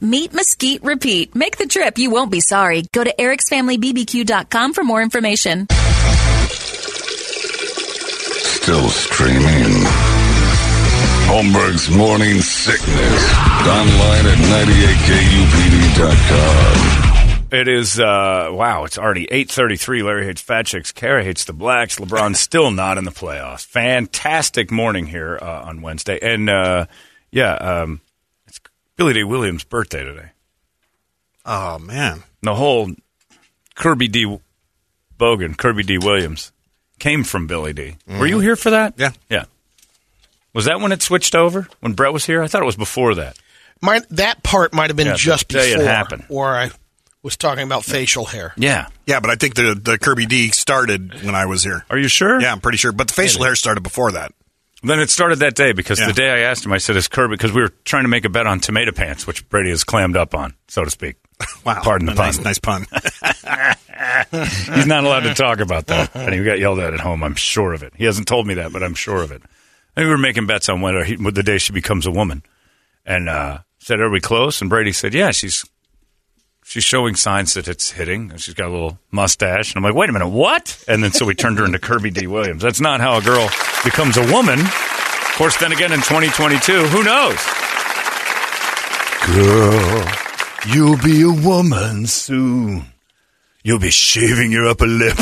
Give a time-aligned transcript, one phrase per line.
[0.00, 1.34] Meat, mesquite, repeat.
[1.34, 1.98] Make the trip.
[1.98, 2.84] You won't be sorry.
[2.92, 5.66] Go to ericsfamilybbq.com for more information.
[8.40, 9.84] Still streaming.
[11.28, 13.34] Holmberg's Morning Sickness.
[13.66, 14.38] Online at
[15.98, 17.48] 98kupd.com.
[17.50, 20.02] It is uh wow, it's already 8:33.
[20.04, 23.64] Larry hates fat chicks, Kara hates the blacks, LeBron's still not in the playoffs.
[23.66, 26.18] Fantastic morning here uh, on Wednesday.
[26.20, 26.86] And uh
[27.30, 28.07] yeah, um it's
[28.98, 30.30] Billy Dee Williams' birthday today.
[31.46, 32.90] Oh man, The whole
[33.74, 34.38] Kirby D
[35.18, 36.52] Bogan, Kirby D Williams
[36.98, 37.96] came from Billy Dee.
[38.06, 38.42] Were you mm-hmm.
[38.42, 38.94] here for that?
[38.98, 39.12] Yeah.
[39.30, 39.44] Yeah.
[40.52, 41.68] Was that when it switched over?
[41.80, 42.42] When Brett was here?
[42.42, 43.38] I thought it was before that.
[43.80, 46.24] Might that part might have been Yeah, just the day it before, happened.
[46.28, 46.70] or I
[47.22, 48.52] was talking about facial hair.
[48.56, 48.88] Yeah.
[49.06, 51.84] yeah, but I think the the Kirby D started when I was here.
[51.88, 52.40] Are you sure?
[52.40, 52.90] Yeah, I'm pretty sure.
[52.90, 54.32] But the facial hair started before that.
[54.82, 56.06] Then it started that day because Yeah.
[56.06, 58.24] the day I asked him, I said, "Is Kirby?" Because we were trying to make
[58.24, 61.16] a bet on tomato pants, which Brady has clammed up on, so to speak.
[61.64, 62.44] Wow, Pardon the nice, pun.
[62.44, 62.86] nice pun.
[64.74, 67.22] He's not allowed to talk about that, and he got yelled at at home.
[67.22, 67.92] I'm sure of it.
[67.96, 69.42] He hasn't told me that, but I'm sure of it.
[69.96, 72.42] And we were making bets on whether he, the day she becomes a woman,
[73.04, 75.64] and uh, said, "Are we close?" And Brady said, "Yeah, she's."
[76.68, 78.36] She's showing signs that it's hitting.
[78.36, 79.72] She's got a little mustache.
[79.74, 80.84] And I'm like, wait a minute, what?
[80.86, 82.26] And then so we turned her into Kirby D.
[82.26, 82.60] Williams.
[82.62, 83.48] That's not how a girl
[83.84, 84.60] becomes a woman.
[84.60, 87.38] Of course, then again in 2022, who knows?
[89.26, 90.04] Girl,
[90.68, 92.84] you'll be a woman soon.
[93.62, 95.16] You'll be shaving your upper lip.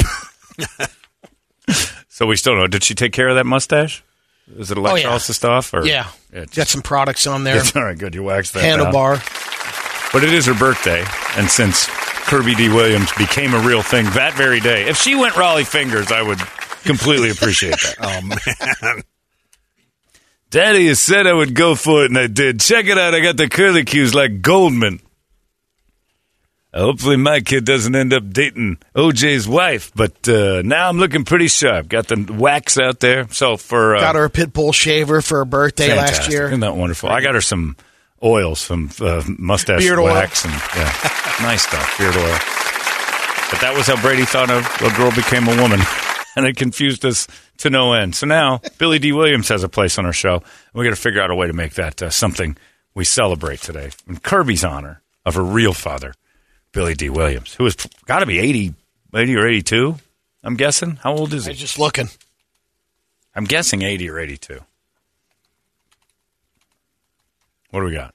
[2.09, 2.67] so we still don't know.
[2.67, 4.03] Did she take care of that mustache?
[4.57, 4.91] Is it Oh, yeah.
[4.91, 5.75] electrolysis stuff?
[5.75, 5.85] Or?
[5.85, 7.59] Yeah, Yeah, got some products on there.
[7.59, 8.15] It's all right, good.
[8.15, 8.93] You waxed that down.
[10.17, 11.05] But it is her birthday,
[11.37, 11.85] and since
[12.25, 12.71] Kirby D.
[12.71, 16.39] Williams became a real thing that very day, if she went Rollie Fingers, I would
[16.85, 17.97] completely appreciate that.
[18.81, 19.03] oh man,
[20.49, 22.61] Daddy, you said I would go for it, and I did.
[22.61, 23.15] Check it out.
[23.15, 25.01] I got the curly cues like Goldman.
[26.73, 31.49] Hopefully, my kid doesn't end up dating OJ's wife, but uh, now I'm looking pretty
[31.49, 31.89] sharp.
[31.89, 33.29] Got the wax out there.
[33.33, 36.47] So for uh, Got her a pit bull shaver for her birthday last year.
[36.47, 37.11] isn't that wonderful?
[37.11, 37.77] I got her some
[38.23, 40.07] oils, some uh, mustache Beard oil.
[40.15, 40.93] wax, and yeah,
[41.43, 42.39] nice stuff, beard oil.
[43.51, 45.81] But that was how Brady thought a, a girl became a woman,
[46.37, 47.27] and it confused us
[47.59, 48.15] to no end.
[48.15, 49.13] So now Billy Dee.
[49.13, 50.35] Williams has a place on our show.
[50.37, 50.45] and
[50.75, 52.57] We got to figure out a way to make that uh, something
[52.95, 56.15] we celebrate today in Kirby's honor of her real father,
[56.73, 57.11] Billy Dee.
[57.11, 58.75] Williams, who has got to be 80,
[59.15, 59.97] 80 or eighty-two.
[60.43, 60.97] I'm guessing.
[61.03, 61.57] How old is I he?
[61.57, 62.09] just looking.
[63.35, 64.61] I'm guessing 80 or 82.
[67.77, 68.15] What do we got?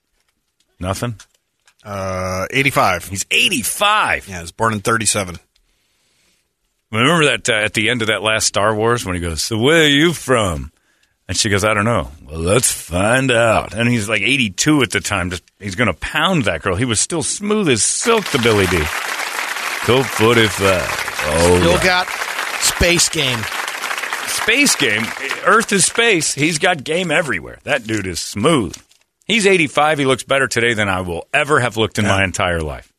[0.80, 1.18] Nothing?
[1.86, 3.10] uh, 85.
[3.10, 4.28] He's 85.
[4.28, 5.38] Yeah, he was born in 37.
[6.92, 9.60] Remember that uh, at the end of that last Star Wars when he goes, So
[9.60, 10.72] where are you from?
[11.28, 12.10] And she goes, I don't know.
[12.28, 13.76] Well, let's find out.
[13.76, 15.30] And he's like 82 at the time.
[15.30, 16.76] Just He's going to pound that girl.
[16.76, 18.84] He was still smooth as silk, the Billy Dee.
[19.86, 20.58] Colt 45.
[21.24, 21.84] Oh, Still right.
[21.84, 22.08] got
[22.62, 23.40] space game.
[24.26, 25.04] space game.
[25.46, 26.34] Earth is space.
[26.34, 27.60] He's got game everywhere.
[27.64, 28.76] That dude is smooth.
[29.26, 30.00] He's 85.
[30.00, 32.92] He looks better today than I will ever have looked in my entire life.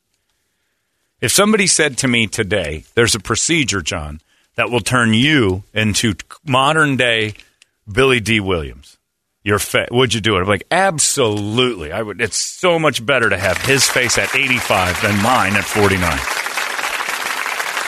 [1.21, 4.19] If somebody said to me today, there's a procedure, John,
[4.55, 7.33] that will turn you into modern day
[7.91, 8.39] Billy Dee.
[8.39, 8.97] Williams,
[9.43, 10.41] your fa- would you do it?
[10.41, 11.91] I'm like, absolutely.
[11.91, 12.19] I would.
[12.21, 15.99] It's so much better to have his face at 85 than mine at 49.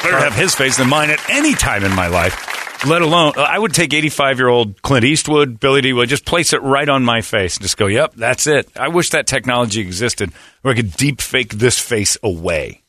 [0.03, 2.54] Better to have his face than mine at any time in my life.
[2.85, 5.93] Let alone, uh, I would take 85 year old Clint Eastwood, Billy Dee.
[5.93, 8.69] Would just place it right on my face and just go, yep, that's it.
[8.77, 12.83] I wish that technology existed where I could deep fake this face away.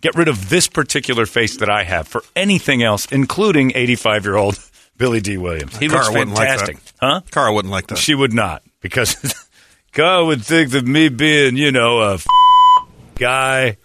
[0.00, 4.36] Get rid of this particular face that I have for anything else, including 85 year
[4.36, 4.58] old
[4.96, 5.36] Billy Dee.
[5.38, 5.76] Williams.
[5.76, 6.76] He looks Cara like fantastic.
[6.84, 6.92] that.
[7.00, 7.20] huh?
[7.30, 7.98] Cara wouldn't like that.
[7.98, 9.46] She would not because
[9.92, 12.26] Carl would think that me being, you know, a f-
[13.16, 13.76] guy.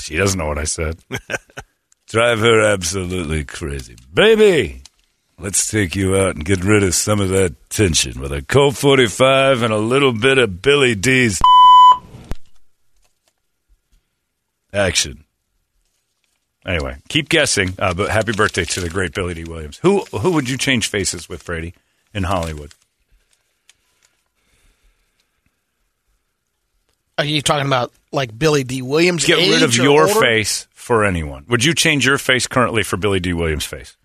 [0.00, 0.98] she doesn't know what I said.
[2.10, 3.94] Drive her absolutely crazy.
[4.12, 4.82] Baby,
[5.38, 8.76] let's take you out and get rid of some of that tension with a Colt
[8.76, 11.40] 45 and a little bit of Billy Dee's.
[14.72, 15.22] Action.
[16.66, 17.74] Anyway, keep guessing.
[17.78, 19.44] Uh, but happy birthday to the great Billy Dee.
[19.44, 19.78] Williams.
[19.82, 21.74] Who who would you change faces with, Brady,
[22.12, 22.72] in Hollywood?
[27.20, 28.82] Are you talking about like Billy Dee.
[28.82, 29.24] Williams?
[29.24, 30.20] Get rid of or your older?
[30.20, 31.44] face for anyone.
[31.48, 33.32] Would you change your face currently for Billy Dee.
[33.32, 33.96] Williams' face?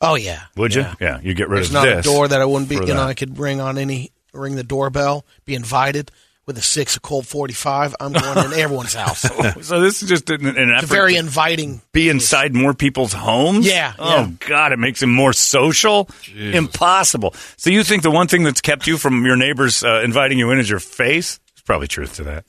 [0.00, 0.42] Oh yeah.
[0.56, 0.82] Would you?
[0.82, 0.94] Yeah.
[1.00, 2.06] Yeah, you get rid There's of not this.
[2.06, 2.76] a door that I wouldn't be.
[2.76, 3.02] for You know.
[3.02, 6.10] I could ring on any ring the doorbell, be invited
[6.46, 7.94] with a six of cold forty five.
[7.98, 9.22] I'm going in everyone's house.
[9.64, 11.80] So this is just an, an a effort very to inviting.
[11.92, 13.66] be inside more people's homes.
[13.66, 14.30] Yeah, Oh yeah.
[14.46, 16.06] God, it makes him more social.
[16.36, 17.34] Impossible.
[17.56, 20.50] So you think the one thing that's kept you from your neighbors uh, inviting you
[20.50, 21.40] in is your face?
[21.64, 22.44] There's probably truth to that.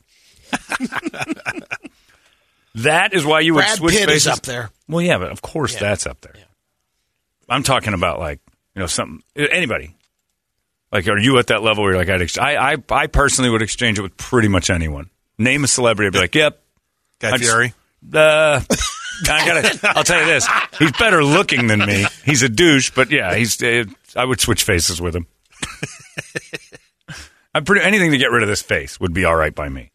[2.76, 4.28] that is why you would Brad switch Pitt faces.
[4.28, 4.70] is up there.
[4.88, 5.80] Well, yeah, but of course Yeah.
[5.82, 6.34] that's up there.
[7.50, 8.40] I'm talking about like
[8.76, 9.96] you know something anybody.
[10.92, 13.50] Like, are you at that level where you're like, I'd ex- I, I, I personally
[13.50, 15.10] would exchange it with pretty much anyone.
[15.38, 16.62] Name a celebrity, I'd be like, yep.
[17.20, 17.74] Guy I just- Fieri.
[18.14, 18.62] Uh,
[19.30, 19.80] I gotta.
[19.98, 20.48] I'll tell you this:
[20.78, 22.06] he's better looking than me.
[22.26, 23.62] He's a douche, but yeah, he's.
[23.64, 23.86] Uh,
[24.16, 25.26] I would switch faces with him.
[27.56, 27.84] I'm pretty.
[27.86, 29.90] Anything to get rid of this face would be all right by me.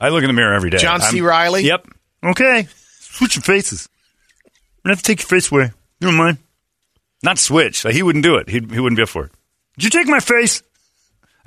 [0.00, 0.78] I look in the mirror every day.
[0.78, 1.18] John C.
[1.18, 1.62] I'm- Riley?
[1.62, 1.86] Yep.
[2.24, 2.66] Okay.
[2.98, 3.88] Switch your faces.
[4.44, 4.50] I'm
[4.84, 5.72] gonna have to take your face away.
[6.00, 6.38] You don't mind?
[7.22, 7.84] Not switch.
[7.84, 8.48] Like, he wouldn't do it.
[8.48, 9.32] He'd, he wouldn't be up for it.
[9.78, 10.62] Did you take my face?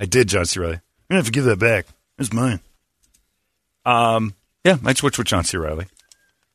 [0.00, 0.60] I did, John C.
[0.60, 0.74] Reilly.
[0.74, 0.80] I'm
[1.10, 1.86] gonna have to give that back.
[2.18, 2.60] It's mine.
[3.84, 4.34] Um.
[4.64, 5.58] Yeah, I'd switch with John C.
[5.58, 5.86] Reilly.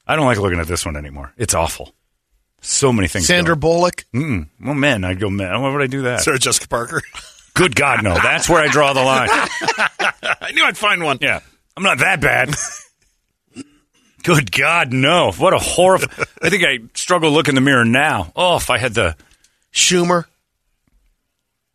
[0.08, 1.32] I don't like looking at this one anymore.
[1.38, 1.94] It's awful.
[2.62, 3.28] So many things.
[3.28, 3.60] Sandra going.
[3.60, 4.06] Bullock.
[4.16, 4.48] Mm-mm.
[4.60, 5.62] Well, men, I'd go men.
[5.62, 6.22] Why would I do that?
[6.22, 7.04] Sarah Jessica Parker.
[7.60, 8.14] Good God, no.
[8.14, 9.28] That's where I draw the line.
[10.42, 11.18] I knew I'd find one.
[11.20, 11.42] Yeah,
[11.76, 12.56] I'm not that bad.
[14.24, 15.32] Good God, no!
[15.34, 16.08] What a horrible.
[16.42, 18.32] I think I struggle to look in the mirror now.
[18.36, 19.16] Oh, if I had the,
[19.74, 20.24] Schumer.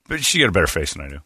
[0.09, 1.21] but she got a better face than I do.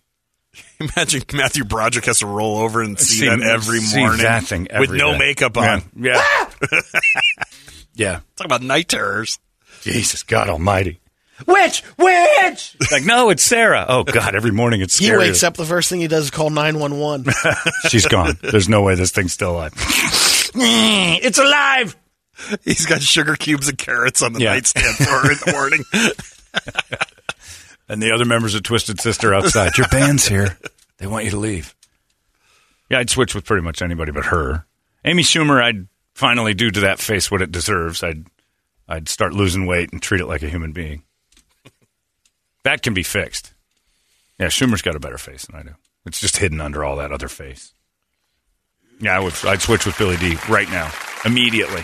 [0.80, 4.42] Imagine Matthew Broderick has to roll over and see, See- that every see morning that
[4.44, 5.18] thing with no day.
[5.18, 5.82] makeup on.
[5.96, 6.24] Yeah,
[6.72, 6.80] yeah.
[7.94, 8.20] yeah.
[8.36, 9.38] Talk about night terrors.
[9.82, 10.98] Jesus God Almighty.
[11.46, 11.80] Which?
[11.96, 12.28] Which?
[12.90, 13.84] Like, no, it's Sarah.
[13.88, 15.54] Oh God, every morning it's He wakes up.
[15.56, 17.24] The first thing he does is call nine one one.
[17.88, 18.38] She's gone.
[18.42, 19.72] There's no way this thing's still alive.
[20.54, 21.96] it's alive.
[22.64, 24.52] He's got sugar cubes and carrots on the Yeah.
[24.54, 25.84] nightstand for her in the morning.
[27.90, 29.78] And the other members of Twisted Sister outside.
[29.78, 30.58] Your band's here.
[30.98, 31.74] They want you to leave.
[32.90, 34.66] Yeah, I'd switch with pretty much anybody but her.
[35.06, 38.02] Amy Schumer, I'd finally do to that face what it deserves.
[38.02, 38.26] I'd
[38.86, 41.02] I'd start losing weight and treat it like a human being.
[42.68, 43.54] That can be fixed.
[44.38, 45.70] Yeah, Schumer's got a better face than I do.
[46.04, 47.72] It's just hidden under all that other face.
[49.00, 49.32] Yeah, I would.
[49.44, 50.92] I'd switch with Billy Dee right now,
[51.24, 51.80] immediately.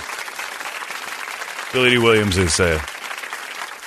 [1.72, 1.98] Billy Dee.
[1.98, 2.80] Williams is uh,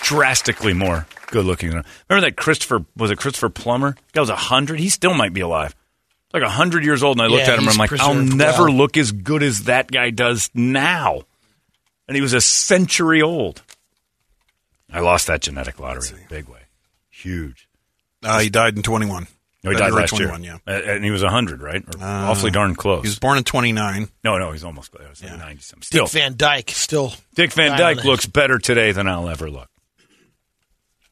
[0.02, 1.70] drastically more good looking.
[1.70, 3.96] Remember that Christopher was it Christopher Plummer?
[4.14, 4.80] That was a hundred.
[4.80, 5.76] He still might be alive.
[6.34, 7.68] Like a hundred years old, and I looked Yeah, at him.
[7.68, 8.74] and I'm like, I'll never well.
[8.74, 11.22] look as good as that guy does now.
[12.08, 13.62] And he was a century old.
[14.92, 16.62] I lost that genetic lottery in a big way,
[17.22, 17.68] huge.
[18.24, 19.28] Uh, he died in 21.
[19.64, 20.74] No, he died February last 21, year, yeah.
[20.74, 21.84] Uh, Uh, and he was hundred, right?
[21.84, 23.04] Or awfully darn close.
[23.04, 24.08] He was born in 29.
[24.24, 25.20] no, no, he's almost close.
[25.20, 25.88] He was like ninety something.
[25.92, 27.14] Dick Van Dyke still.
[27.36, 29.70] Dick Van Dyke on looks better today than I'll ever look.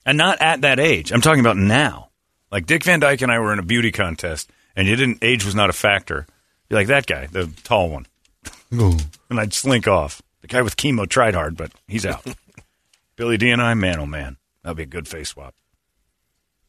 [0.06, 1.12] And not at that age.
[1.12, 2.10] I'm talking about now.
[2.52, 5.44] Like Dick Van Dyke and I were in a beauty contest, and you didn't age
[5.44, 6.28] was not a factor.
[6.70, 8.06] You're like that guy, the tall one.
[8.72, 10.22] and I'd slink off.
[10.42, 12.24] The guy with chemo tried hard, but he's out.
[13.16, 15.56] Billy Dee and I, man, oh man, that'd be a good face swap.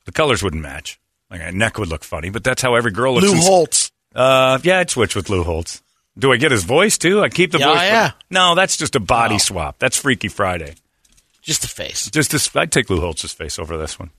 [0.06, 0.98] The colors wouldn't match.
[1.30, 3.26] Like a neck would look funny, but that's how every girl looks.
[3.26, 3.90] Lou in- Holtz.
[4.14, 5.82] uh, yeah, I'd switch with Lou Holtz.
[6.18, 7.20] Do I get his voice too?
[7.22, 7.82] I keep the Yeah, voice.
[7.82, 8.10] yeah.
[8.30, 9.38] No, that's just a body Oh.
[9.38, 9.76] swap.
[9.78, 10.75] That's Freaky Friday.
[11.42, 12.08] Just the face.
[12.10, 14.10] Just this, I'd take Lou Holtz's face over this one.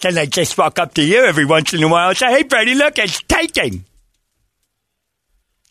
[0.00, 2.42] Can I just walk up to you every once in a while and say, "Hey,
[2.42, 3.86] Brady, look, it's taken."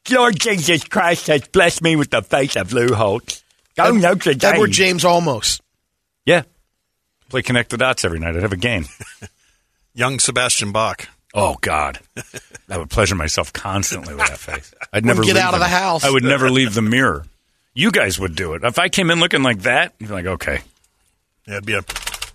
[0.09, 3.43] Lord Jesus Christ has blessed me with the face of Lou Holtz.
[3.77, 4.53] Go Ed- Notre Dame.
[4.53, 5.59] Edward James Olmos.
[6.25, 6.43] Yeah,
[7.33, 8.35] play connect the dots every night.
[8.35, 8.85] I'd have a game.
[9.95, 11.07] Young Sebastian Bach.
[11.33, 11.99] Oh God,
[12.69, 14.71] I would pleasure myself constantly with that face.
[14.93, 16.03] I'd never get leave out of the house.
[16.03, 17.25] I would never leave the mirror.
[17.73, 19.95] You guys would do it if I came in looking like that.
[19.97, 20.59] You'd be like, okay,
[21.47, 21.83] Yeah, it'd be a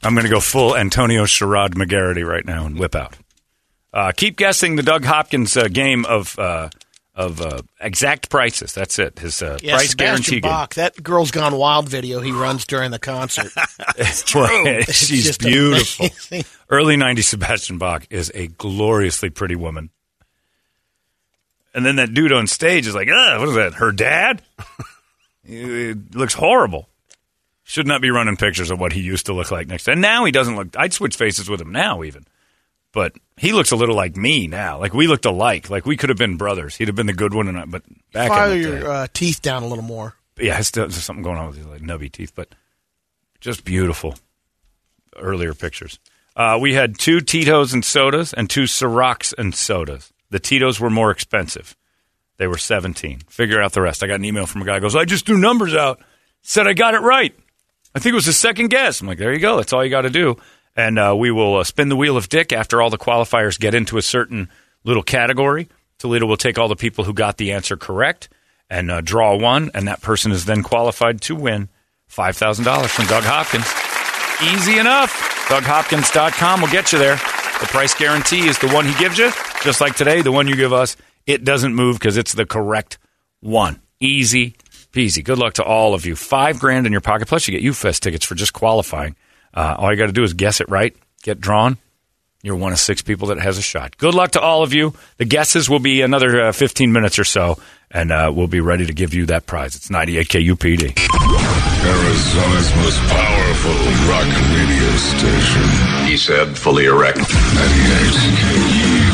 [0.03, 3.17] I'm going to go full Antonio Sherrod McGarity right now and whip out.
[3.93, 6.71] Uh, keep guessing the Doug Hopkins uh, game of uh,
[7.19, 8.73] of uh, exact prices.
[8.73, 9.19] That's it.
[9.19, 10.75] His uh, Yeah, price Sebastian guarantee Bach.
[10.75, 13.53] that girl's Gone Wild video he runs during the concert.
[14.33, 14.83] game.
[14.89, 16.07] She's just beautiful.
[16.07, 16.45] amazing.
[16.71, 19.91] Early '90s Sebastian Bach is a gloriously pretty woman.
[21.75, 23.75] And then that dude on stage is like, what is that?
[23.75, 24.41] Her dad?
[25.45, 26.89] it looks horrible.
[27.65, 29.89] Should not be running pictures of what he used to look like next.
[29.89, 30.69] And now he doesn't look.
[30.77, 32.25] I'd switch faces with him now, even.
[32.93, 34.79] But he looks a little like me now.
[34.79, 35.71] Like we looked alike.
[35.71, 36.77] Like we could have been brothers.
[36.77, 38.91] He'd have been the good one, and I, but back File in the day, your
[38.91, 40.15] uh, teeth down a little more.
[40.39, 42.55] yeah, still, there's something going on with his like nubby teeth, but
[43.41, 44.15] just beautiful.
[45.17, 45.99] Earlier pictures.
[46.37, 50.13] Uh, we had two Tito's and sodas and two Cirocs and sodas.
[50.31, 51.77] The Tito's were more expensive.
[52.37, 53.23] They were 17.
[53.29, 54.05] Figure out the rest.
[54.05, 56.01] I got an email from a guy who goes, I just threw numbers out.
[56.43, 57.35] Said I got it right.
[57.95, 59.01] I think it was a second guess.
[59.01, 59.57] I'm like, there you go.
[59.57, 60.37] That's all you got to do.
[60.79, 63.75] And uh, we will uh, spin the wheel of Dick after all the qualifiers get
[63.75, 64.49] into a certain
[64.85, 65.69] little category.
[65.99, 68.29] Toledo will take all the people who got the answer correct
[68.71, 71.69] and uh, draw one, and that person is then qualified to win
[72.09, 73.67] $5,000 from Doug Hopkins.
[74.55, 75.13] Easy enough.
[75.49, 77.17] DougHopkins.com will get you there.
[77.17, 79.33] The price guarantee is the one he gives you,
[79.65, 80.97] just like today, the one you give us.
[81.27, 82.99] It doesn't move because it's the correct
[83.41, 83.81] one.
[83.99, 84.55] Easy
[84.93, 85.25] peasy.
[85.25, 86.17] Good luck to all of you.
[86.17, 89.17] Five grand in your pocket, plus you get UFest tickets for just qualifying.
[89.55, 91.79] Uh, all you got to do is guess it right, get drawn.
[92.43, 93.97] You're one of six people that has a shot.
[93.99, 94.95] Good luck to all of you.
[95.17, 97.59] The guesses will be another uh, 15 minutes or so,
[97.91, 99.75] and uh, we'll be ready to give you that prize.
[99.75, 100.97] It's 98 KUPD.
[101.85, 103.75] Arizona's most powerful
[104.09, 106.07] rock radio station.
[106.07, 107.19] He said, fully erect.
[107.19, 107.27] 98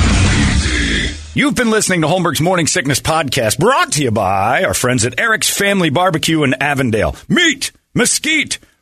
[0.05, 1.35] KUPD.
[1.37, 5.19] You've been listening to Holmberg's Morning Sickness Podcast, brought to you by our friends at
[5.19, 7.17] Eric's Family Barbecue in Avondale.
[7.29, 8.59] Meet, mesquite,